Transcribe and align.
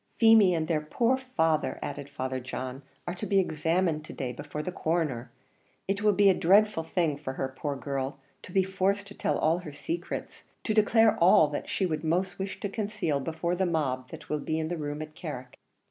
"Feemy 0.17 0.55
and 0.55 0.67
their 0.67 0.81
poor 0.81 1.15
father," 1.15 1.77
added 1.83 2.09
Father 2.09 2.39
John, 2.39 2.81
"are 3.05 3.13
to 3.13 3.27
be 3.27 3.37
examined 3.37 4.03
to 4.05 4.13
day 4.13 4.31
before 4.31 4.63
the 4.63 4.71
Coroner; 4.71 5.29
it 5.87 6.01
will 6.01 6.13
be 6.13 6.27
a 6.27 6.33
dreadful 6.33 6.81
thing 6.83 7.17
for 7.19 7.33
her, 7.33 7.53
poor 7.55 7.75
girl! 7.75 8.17
to 8.41 8.51
be 8.51 8.63
forced 8.63 9.05
to 9.09 9.13
tell 9.13 9.37
all 9.37 9.59
her 9.59 9.71
secrets, 9.71 10.43
to 10.63 10.73
declare 10.73 11.15
all 11.19 11.49
that 11.49 11.69
she 11.69 11.85
would 11.85 12.03
most 12.03 12.39
wish 12.39 12.59
to 12.61 12.67
conceal 12.67 13.19
before 13.19 13.53
the 13.53 13.67
mob 13.67 14.09
that 14.09 14.27
will 14.27 14.39
be 14.39 14.57
in 14.57 14.69
the 14.69 14.75
room 14.77 15.03
at 15.03 15.13
Carrick." 15.13 15.55